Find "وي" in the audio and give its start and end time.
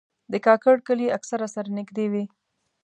2.11-2.23